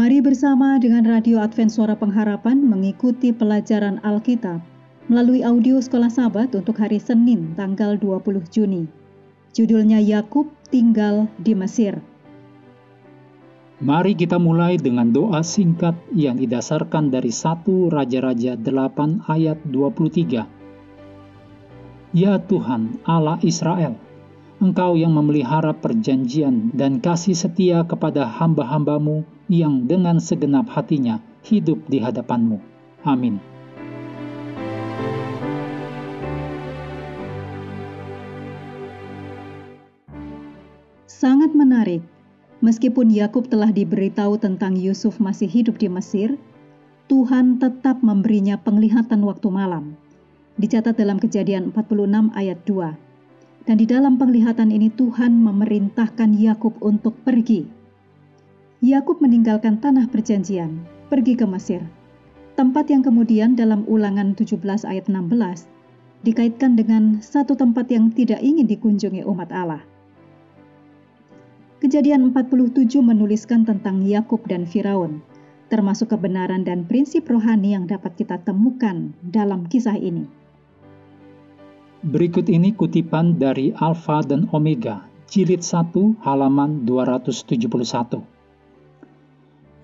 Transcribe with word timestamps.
Mari 0.00 0.24
bersama 0.24 0.80
dengan 0.80 1.04
Radio 1.04 1.44
Advent 1.44 1.68
Suara 1.68 1.92
Pengharapan 1.92 2.64
mengikuti 2.64 3.36
pelajaran 3.36 4.00
Alkitab 4.00 4.64
melalui 5.12 5.44
audio 5.44 5.76
Sekolah 5.76 6.08
Sabat 6.08 6.56
untuk 6.56 6.80
hari 6.80 6.96
Senin 6.96 7.52
tanggal 7.52 8.00
20 8.00 8.40
Juni. 8.48 8.88
Judulnya 9.52 10.00
Yakub 10.00 10.48
tinggal 10.72 11.28
di 11.36 11.52
Mesir. 11.52 12.00
Mari 13.84 14.16
kita 14.16 14.40
mulai 14.40 14.80
dengan 14.80 15.12
doa 15.12 15.44
singkat 15.44 16.00
yang 16.16 16.40
didasarkan 16.40 17.12
dari 17.12 17.28
1 17.28 17.92
Raja-Raja 17.92 18.56
8 18.56 19.28
ayat 19.28 19.60
23. 19.68 22.16
Ya 22.16 22.40
Tuhan, 22.40 23.04
Allah 23.04 23.36
Israel, 23.44 24.00
Engkau 24.60 24.92
yang 24.92 25.16
memelihara 25.16 25.72
perjanjian 25.72 26.68
dan 26.76 27.00
kasih 27.00 27.32
setia 27.32 27.80
kepada 27.80 28.28
hamba-hambamu 28.28 29.24
yang 29.48 29.88
dengan 29.88 30.20
segenap 30.20 30.68
hatinya 30.68 31.16
hidup 31.48 31.80
di 31.88 31.96
hadapanmu. 31.96 32.60
Amin. 33.08 33.40
Sangat 41.08 41.56
menarik. 41.56 42.04
Meskipun 42.60 43.08
Yakub 43.08 43.48
telah 43.48 43.72
diberitahu 43.72 44.36
tentang 44.36 44.76
Yusuf 44.76 45.16
masih 45.24 45.48
hidup 45.48 45.80
di 45.80 45.88
Mesir, 45.88 46.36
Tuhan 47.08 47.56
tetap 47.56 48.04
memberinya 48.04 48.60
penglihatan 48.60 49.24
waktu 49.24 49.48
malam. 49.48 49.96
Dicatat 50.60 51.00
dalam 51.00 51.16
Kejadian 51.16 51.72
46 51.72 52.36
ayat 52.36 52.60
2. 52.68 53.09
Dan 53.68 53.76
di 53.76 53.84
dalam 53.84 54.16
penglihatan 54.16 54.72
ini 54.72 54.88
Tuhan 54.88 55.36
memerintahkan 55.44 56.32
Yakub 56.36 56.80
untuk 56.80 57.12
pergi. 57.26 57.68
Yakub 58.80 59.20
meninggalkan 59.20 59.76
tanah 59.76 60.08
perjanjian, 60.08 60.80
pergi 61.12 61.36
ke 61.36 61.44
Mesir. 61.44 61.84
Tempat 62.56 62.88
yang 62.88 63.04
kemudian 63.04 63.52
dalam 63.52 63.84
Ulangan 63.84 64.32
17 64.32 64.56
ayat 64.88 65.08
16 65.08 65.68
dikaitkan 66.24 66.76
dengan 66.76 67.20
satu 67.24 67.56
tempat 67.56 67.88
yang 67.88 68.12
tidak 68.12 68.40
ingin 68.44 68.68
dikunjungi 68.68 69.24
umat 69.24 69.48
Allah. 69.52 69.84
Kejadian 71.80 72.36
47 72.36 73.00
menuliskan 73.00 73.64
tentang 73.64 74.04
Yakub 74.04 74.44
dan 74.44 74.68
Firaun, 74.68 75.24
termasuk 75.72 76.12
kebenaran 76.12 76.60
dan 76.60 76.84
prinsip 76.84 77.24
rohani 77.24 77.72
yang 77.72 77.88
dapat 77.88 78.20
kita 78.20 78.36
temukan 78.44 79.16
dalam 79.24 79.64
kisah 79.64 79.96
ini. 79.96 80.28
Berikut 82.00 82.48
ini 82.48 82.72
kutipan 82.72 83.36
dari 83.36 83.76
Alfa 83.76 84.24
dan 84.24 84.48
Omega, 84.56 85.04
jilid 85.28 85.60
1 85.60 85.92
halaman 86.24 86.88
271. 86.88 88.24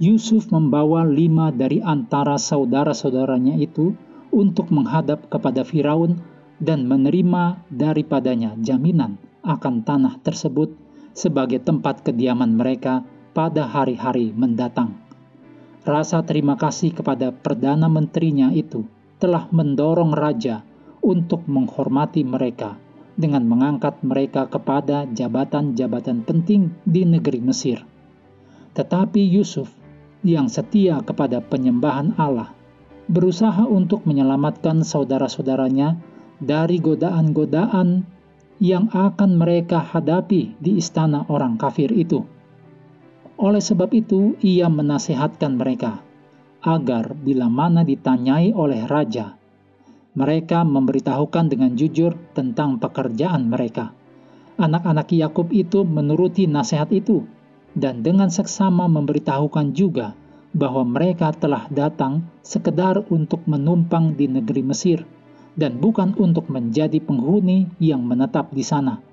Yusuf 0.00 0.48
membawa 0.48 1.04
lima 1.04 1.52
dari 1.52 1.84
antara 1.84 2.40
saudara-saudaranya 2.40 3.60
itu 3.60 3.92
untuk 4.32 4.72
menghadap 4.72 5.28
kepada 5.28 5.60
Firaun 5.60 6.16
dan 6.56 6.88
menerima 6.88 7.60
daripadanya 7.68 8.56
jaminan 8.64 9.20
akan 9.44 9.84
tanah 9.84 10.16
tersebut 10.24 10.72
sebagai 11.12 11.60
tempat 11.60 12.00
kediaman 12.00 12.56
mereka 12.56 13.04
pada 13.36 13.68
hari-hari 13.68 14.32
mendatang. 14.32 14.96
Rasa 15.84 16.24
terima 16.24 16.56
kasih 16.56 16.96
kepada 16.96 17.28
Perdana 17.28 17.92
Menterinya 17.92 18.56
itu 18.56 18.88
telah 19.20 19.52
mendorong 19.52 20.16
Raja 20.16 20.64
untuk 21.06 21.46
menghormati 21.46 22.26
mereka 22.26 22.74
dengan 23.14 23.46
mengangkat 23.46 24.02
mereka 24.02 24.50
kepada 24.50 25.06
jabatan-jabatan 25.06 26.26
penting 26.26 26.74
di 26.82 27.06
negeri 27.06 27.38
Mesir. 27.38 27.78
Tetapi 28.74 29.22
Yusuf 29.22 29.70
yang 30.26 30.50
setia 30.50 31.00
kepada 31.06 31.38
penyembahan 31.38 32.18
Allah 32.18 32.50
berusaha 33.06 33.62
untuk 33.70 34.02
menyelamatkan 34.02 34.82
saudara-saudaranya 34.82 35.94
dari 36.42 36.82
godaan-godaan 36.82 38.02
yang 38.58 38.90
akan 38.90 39.38
mereka 39.38 39.78
hadapi 39.78 40.58
di 40.58 40.76
istana 40.76 41.24
orang 41.30 41.54
kafir 41.56 41.94
itu. 41.94 42.26
Oleh 43.36 43.60
sebab 43.60 43.92
itu, 43.94 44.34
ia 44.42 44.66
menasehatkan 44.66 45.54
mereka 45.54 46.02
agar 46.64 47.14
bila 47.14 47.46
mana 47.46 47.86
ditanyai 47.86 48.50
oleh 48.56 48.88
raja 48.88 49.35
mereka 50.16 50.64
memberitahukan 50.64 51.52
dengan 51.52 51.76
jujur 51.76 52.16
tentang 52.32 52.80
pekerjaan 52.80 53.52
mereka. 53.52 53.92
Anak-anak 54.56 55.12
Yakub 55.12 55.52
itu 55.52 55.84
menuruti 55.84 56.48
nasihat 56.48 56.88
itu 56.88 57.28
dan 57.76 58.00
dengan 58.00 58.32
seksama 58.32 58.88
memberitahukan 58.88 59.76
juga 59.76 60.16
bahwa 60.56 60.88
mereka 60.88 61.36
telah 61.36 61.68
datang 61.68 62.24
sekedar 62.40 63.04
untuk 63.12 63.44
menumpang 63.44 64.16
di 64.16 64.24
negeri 64.24 64.64
Mesir 64.64 65.04
dan 65.52 65.76
bukan 65.76 66.16
untuk 66.16 66.48
menjadi 66.48 66.96
penghuni 67.04 67.68
yang 67.76 68.00
menetap 68.00 68.48
di 68.56 68.64
sana. 68.64 69.04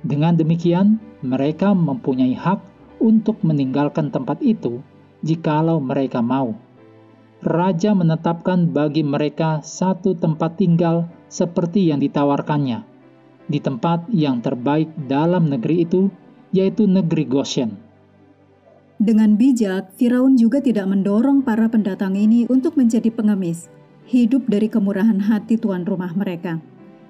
Dengan 0.00 0.32
demikian, 0.40 0.96
mereka 1.20 1.76
mempunyai 1.76 2.32
hak 2.32 2.64
untuk 3.04 3.44
meninggalkan 3.44 4.08
tempat 4.08 4.40
itu 4.40 4.80
jikalau 5.20 5.76
mereka 5.76 6.24
mau 6.24 6.56
raja 7.42 7.90
menetapkan 7.92 8.70
bagi 8.70 9.02
mereka 9.02 9.60
satu 9.66 10.14
tempat 10.14 10.58
tinggal 10.58 11.10
seperti 11.26 11.90
yang 11.90 11.98
ditawarkannya, 11.98 12.86
di 13.50 13.58
tempat 13.58 14.06
yang 14.14 14.38
terbaik 14.38 14.90
dalam 15.10 15.50
negeri 15.50 15.82
itu, 15.82 16.06
yaitu 16.54 16.86
negeri 16.86 17.26
Goshen. 17.26 17.78
Dengan 19.02 19.34
bijak, 19.34 19.98
Firaun 19.98 20.38
juga 20.38 20.62
tidak 20.62 20.86
mendorong 20.86 21.42
para 21.42 21.66
pendatang 21.66 22.14
ini 22.14 22.46
untuk 22.46 22.78
menjadi 22.78 23.10
pengemis, 23.10 23.66
hidup 24.06 24.46
dari 24.46 24.70
kemurahan 24.70 25.18
hati 25.18 25.58
tuan 25.58 25.82
rumah 25.82 26.14
mereka. 26.14 26.62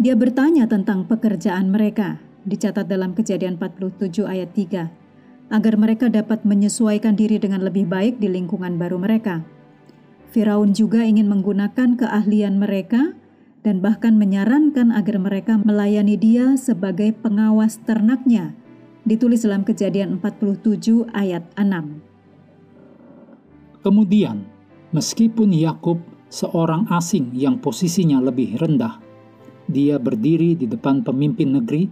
Dia 0.00 0.16
bertanya 0.16 0.64
tentang 0.64 1.04
pekerjaan 1.04 1.68
mereka, 1.68 2.16
dicatat 2.48 2.88
dalam 2.88 3.12
kejadian 3.12 3.60
47 3.60 4.24
ayat 4.24 4.50
3, 4.56 4.88
agar 5.52 5.74
mereka 5.76 6.08
dapat 6.08 6.40
menyesuaikan 6.48 7.14
diri 7.14 7.36
dengan 7.36 7.60
lebih 7.60 7.84
baik 7.84 8.16
di 8.16 8.32
lingkungan 8.32 8.80
baru 8.80 8.96
mereka. 8.96 9.44
Firaun 10.34 10.74
juga 10.74 11.06
ingin 11.06 11.30
menggunakan 11.30 11.94
keahlian 11.94 12.58
mereka 12.58 13.14
dan 13.62 13.78
bahkan 13.78 14.18
menyarankan 14.18 14.90
agar 14.90 15.22
mereka 15.22 15.54
melayani 15.62 16.18
dia 16.18 16.58
sebagai 16.58 17.14
pengawas 17.14 17.78
ternaknya. 17.86 18.50
Ditulis 19.06 19.46
dalam 19.46 19.62
Kejadian 19.62 20.18
47 20.18 21.06
ayat 21.14 21.46
6. 21.54 22.02
Kemudian, 23.86 24.42
meskipun 24.90 25.54
Yakub 25.54 26.02
seorang 26.34 26.90
asing 26.90 27.30
yang 27.30 27.62
posisinya 27.62 28.18
lebih 28.18 28.58
rendah, 28.58 28.98
dia 29.70 30.02
berdiri 30.02 30.58
di 30.58 30.66
depan 30.66 31.06
pemimpin 31.06 31.54
negeri 31.62 31.86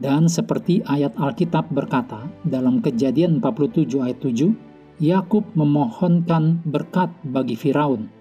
dan 0.00 0.32
seperti 0.32 0.80
ayat 0.88 1.12
Alkitab 1.20 1.68
berkata 1.68 2.24
dalam 2.48 2.80
Kejadian 2.80 3.44
47 3.44 4.00
ayat 4.00 4.16
7, 4.24 4.71
Yakub 5.00 5.48
memohonkan 5.56 6.60
berkat 6.68 7.08
bagi 7.24 7.56
Firaun. 7.56 8.12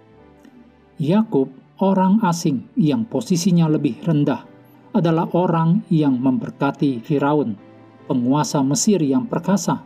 Yakub, 0.96 1.52
orang 1.82 2.24
asing 2.24 2.70
yang 2.80 3.04
posisinya 3.04 3.68
lebih 3.68 4.00
rendah, 4.06 4.48
adalah 4.96 5.28
orang 5.36 5.84
yang 5.92 6.16
memberkati 6.16 7.04
Firaun, 7.04 7.60
penguasa 8.08 8.64
Mesir 8.64 9.04
yang 9.04 9.28
perkasa. 9.28 9.84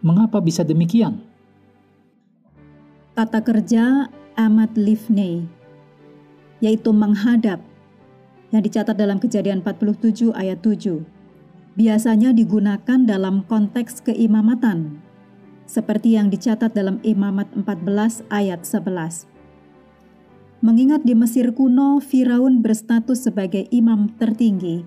Mengapa 0.00 0.40
bisa 0.40 0.64
demikian? 0.64 1.20
Kata 3.18 3.42
kerja 3.42 4.08
amat 4.38 4.78
livnei, 4.78 5.44
yaitu 6.62 6.94
menghadap, 6.94 7.58
yang 8.48 8.62
dicatat 8.64 8.96
dalam 8.96 9.20
kejadian 9.20 9.60
47 9.60 10.32
ayat 10.32 10.62
7, 10.62 11.02
biasanya 11.76 12.32
digunakan 12.32 12.98
dalam 13.04 13.44
konteks 13.44 14.06
keimamatan 14.06 15.02
seperti 15.68 16.16
yang 16.16 16.32
dicatat 16.32 16.72
dalam 16.72 16.96
Imamat 17.04 17.52
14 17.52 18.24
ayat 18.32 18.64
11. 18.64 19.28
Mengingat 20.64 21.04
di 21.04 21.14
Mesir 21.14 21.52
kuno 21.54 22.00
Firaun 22.00 22.64
berstatus 22.64 23.28
sebagai 23.28 23.68
imam 23.70 24.10
tertinggi, 24.16 24.82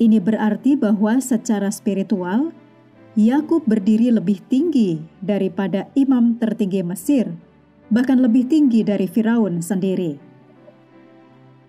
ini 0.00 0.16
berarti 0.16 0.76
bahwa 0.80 1.20
secara 1.20 1.68
spiritual 1.68 2.52
Yakub 3.20 3.68
berdiri 3.68 4.08
lebih 4.08 4.40
tinggi 4.48 4.96
daripada 5.20 5.92
imam 5.92 6.40
tertinggi 6.40 6.80
Mesir, 6.80 7.28
bahkan 7.92 8.16
lebih 8.16 8.48
tinggi 8.48 8.80
dari 8.80 9.04
Firaun 9.04 9.60
sendiri. 9.60 10.16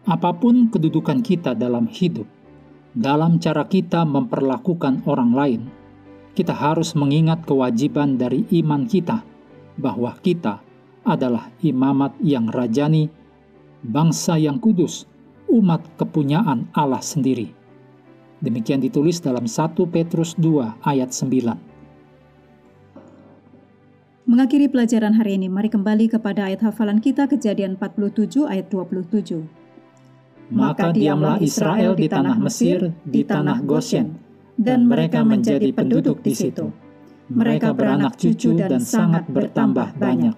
Apa 0.08 0.32
pun 0.32 0.72
kedudukan 0.72 1.20
kita 1.20 1.54
dalam 1.54 1.92
hidup, 1.92 2.26
dalam 2.96 3.36
cara 3.38 3.68
kita 3.68 4.08
memperlakukan 4.08 5.04
orang 5.04 5.32
lain, 5.36 5.62
kita 6.32 6.56
harus 6.56 6.96
mengingat 6.96 7.44
kewajiban 7.44 8.16
dari 8.16 8.48
iman 8.64 8.88
kita 8.88 9.24
bahwa 9.76 10.16
kita 10.24 10.64
adalah 11.04 11.50
imamat 11.66 12.16
yang 12.22 12.48
rajani, 12.48 13.10
bangsa 13.84 14.38
yang 14.38 14.62
kudus, 14.62 15.10
umat 15.50 15.82
kepunyaan 15.98 16.70
Allah 16.72 17.02
sendiri. 17.02 17.52
Demikian 18.42 18.82
ditulis 18.82 19.22
dalam 19.22 19.46
1 19.46 19.78
Petrus 19.92 20.34
2 20.40 20.82
ayat 20.82 21.14
9. 21.14 21.72
Mengakhiri 24.26 24.72
pelajaran 24.72 25.18
hari 25.18 25.36
ini, 25.36 25.52
mari 25.52 25.68
kembali 25.68 26.08
kepada 26.08 26.48
ayat 26.48 26.64
hafalan 26.64 27.04
kita 27.04 27.28
kejadian 27.28 27.76
47 27.76 28.48
ayat 28.48 28.72
27. 28.72 29.44
Maka 30.52 30.96
diamlah 30.96 31.42
Israel 31.44 31.98
di 31.98 32.08
tanah 32.08 32.38
Mesir, 32.40 32.96
di 33.04 33.22
tanah 33.28 33.60
Goshen, 33.64 34.31
dan 34.60 34.88
mereka 34.88 35.24
menjadi 35.24 35.72
penduduk 35.72 36.20
di 36.24 36.34
situ. 36.36 36.72
Mereka 37.32 37.72
beranak 37.72 38.20
cucu 38.20 38.58
dan 38.58 38.84
sangat 38.84 39.24
bertambah 39.32 39.96
banyak. 39.96 40.36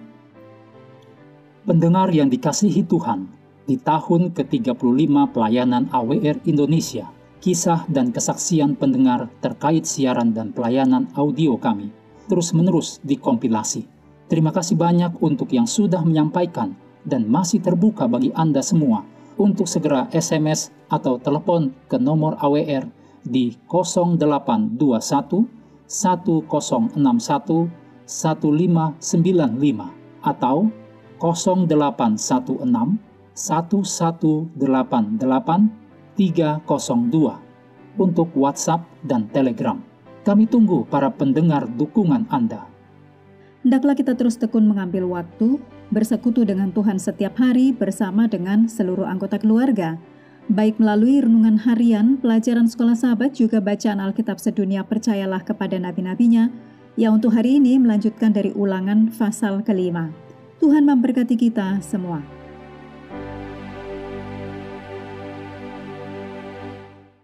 Pendengar 1.64 2.12
yang 2.12 2.30
dikasihi 2.30 2.86
Tuhan, 2.86 3.26
di 3.64 3.80
tahun 3.80 4.36
ke-35 4.36 5.32
pelayanan 5.32 5.88
AWR 5.90 6.44
Indonesia, 6.44 7.08
kisah 7.40 7.88
dan 7.88 8.12
kesaksian 8.12 8.76
pendengar 8.76 9.32
terkait 9.40 9.88
siaran 9.88 10.36
dan 10.36 10.52
pelayanan 10.52 11.08
audio 11.16 11.56
kami 11.56 11.90
terus-menerus 12.28 13.04
dikompilasi. 13.04 13.84
Terima 14.32 14.48
kasih 14.48 14.80
banyak 14.80 15.20
untuk 15.20 15.52
yang 15.52 15.68
sudah 15.68 16.00
menyampaikan 16.00 16.72
dan 17.04 17.28
masih 17.28 17.60
terbuka 17.60 18.08
bagi 18.08 18.32
Anda 18.32 18.64
semua 18.64 19.04
untuk 19.36 19.68
segera 19.68 20.08
SMS 20.08 20.72
atau 20.88 21.20
telepon 21.20 21.74
ke 21.90 22.00
nomor 22.00 22.40
AWR 22.40 22.88
di 23.24 23.56
0821 23.66 25.48
1061 25.88 27.72
1595 28.04 29.88
atau 30.24 30.72
0816 31.20 32.96
1188 33.34 35.68
302 36.14 37.98
untuk 37.98 38.30
WhatsApp 38.38 38.86
dan 39.02 39.26
Telegram. 39.30 39.78
Kami 40.24 40.46
tunggu 40.48 40.88
para 40.88 41.12
pendengar 41.12 41.68
dukungan 41.68 42.24
Anda. 42.32 42.64
Hendaklah 43.64 43.96
kita 43.96 44.14
terus 44.16 44.36
tekun 44.36 44.68
mengambil 44.68 45.08
waktu, 45.08 45.56
bersekutu 45.88 46.44
dengan 46.44 46.72
Tuhan 46.72 46.98
setiap 47.00 47.36
hari 47.40 47.72
bersama 47.72 48.28
dengan 48.28 48.68
seluruh 48.68 49.08
anggota 49.08 49.38
keluarga, 49.40 49.96
baik 50.52 50.76
melalui 50.76 51.24
renungan 51.24 51.56
harian, 51.64 52.20
pelajaran 52.20 52.68
sekolah 52.68 52.96
sahabat, 52.98 53.32
juga 53.36 53.62
bacaan 53.64 54.02
Alkitab 54.02 54.36
sedunia 54.36 54.84
percayalah 54.84 55.40
kepada 55.40 55.80
nabi-nabinya, 55.80 56.52
yang 56.94 57.18
untuk 57.18 57.34
hari 57.34 57.58
ini 57.58 57.80
melanjutkan 57.80 58.30
dari 58.30 58.52
ulangan 58.52 59.10
pasal 59.10 59.64
kelima. 59.64 60.12
Tuhan 60.60 60.86
memberkati 60.86 61.34
kita 61.34 61.80
semua. 61.80 62.43